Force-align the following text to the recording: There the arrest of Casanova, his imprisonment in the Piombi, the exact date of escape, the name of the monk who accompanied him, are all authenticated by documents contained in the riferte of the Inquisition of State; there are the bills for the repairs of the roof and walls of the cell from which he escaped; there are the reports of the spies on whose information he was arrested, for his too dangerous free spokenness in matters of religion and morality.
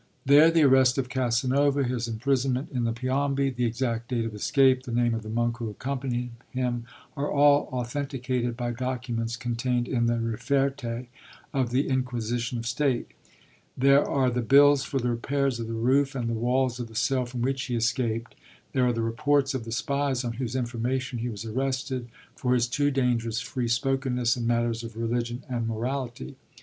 There 0.25 0.49
the 0.49 0.63
arrest 0.63 0.97
of 0.97 1.09
Casanova, 1.09 1.83
his 1.83 2.07
imprisonment 2.07 2.69
in 2.71 2.85
the 2.85 2.91
Piombi, 2.91 3.51
the 3.51 3.65
exact 3.65 4.07
date 4.07 4.25
of 4.25 4.33
escape, 4.33 4.81
the 4.81 4.91
name 4.91 5.13
of 5.13 5.21
the 5.21 5.29
monk 5.29 5.57
who 5.57 5.69
accompanied 5.69 6.31
him, 6.49 6.85
are 7.15 7.29
all 7.29 7.69
authenticated 7.71 8.57
by 8.57 8.71
documents 8.71 9.37
contained 9.37 9.87
in 9.87 10.07
the 10.07 10.15
riferte 10.19 11.05
of 11.53 11.69
the 11.69 11.87
Inquisition 11.87 12.57
of 12.57 12.65
State; 12.65 13.09
there 13.77 14.03
are 14.03 14.31
the 14.31 14.41
bills 14.41 14.83
for 14.83 14.97
the 14.99 15.11
repairs 15.11 15.59
of 15.59 15.67
the 15.67 15.73
roof 15.73 16.15
and 16.15 16.35
walls 16.37 16.79
of 16.79 16.87
the 16.87 16.95
cell 16.95 17.27
from 17.27 17.43
which 17.43 17.65
he 17.65 17.75
escaped; 17.75 18.33
there 18.73 18.87
are 18.87 18.93
the 18.93 19.03
reports 19.03 19.53
of 19.53 19.65
the 19.65 19.71
spies 19.71 20.23
on 20.25 20.33
whose 20.33 20.55
information 20.55 21.19
he 21.19 21.29
was 21.29 21.45
arrested, 21.45 22.07
for 22.35 22.55
his 22.55 22.65
too 22.65 22.89
dangerous 22.89 23.39
free 23.39 23.67
spokenness 23.67 24.35
in 24.35 24.47
matters 24.47 24.83
of 24.83 24.97
religion 24.97 25.43
and 25.47 25.67
morality. 25.67 26.37